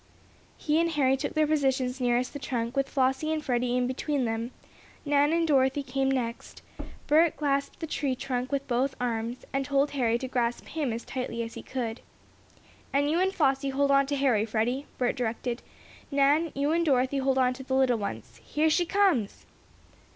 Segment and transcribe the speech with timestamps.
[0.57, 4.49] He and Harry took their positions nearest the trunk, with Flossie and Freddie between them.
[5.05, 6.63] Nan and Dorothy came next.
[7.05, 11.05] Bert clasped the tree trunk with both arms, and told Harry to grasp him as
[11.05, 12.01] tightly as he could.
[12.91, 15.61] "And you and Flossie hold on to Harry, Freddie," Bert directed.
[16.09, 18.41] "Nan, you and Dorothy hold on to the little ones.
[18.43, 19.45] Here she comes!"